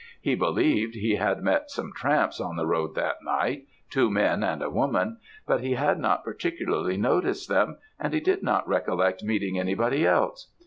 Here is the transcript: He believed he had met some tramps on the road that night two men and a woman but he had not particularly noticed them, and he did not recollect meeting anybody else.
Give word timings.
He 0.19 0.33
believed 0.33 0.95
he 0.95 1.17
had 1.17 1.43
met 1.43 1.69
some 1.69 1.93
tramps 1.95 2.39
on 2.41 2.55
the 2.55 2.65
road 2.65 2.95
that 2.95 3.17
night 3.21 3.67
two 3.91 4.09
men 4.09 4.41
and 4.41 4.63
a 4.63 4.69
woman 4.71 5.17
but 5.45 5.61
he 5.61 5.73
had 5.73 5.99
not 5.99 6.23
particularly 6.23 6.97
noticed 6.97 7.47
them, 7.47 7.77
and 7.99 8.11
he 8.11 8.19
did 8.19 8.41
not 8.41 8.67
recollect 8.67 9.23
meeting 9.23 9.59
anybody 9.59 10.03
else. 10.07 10.51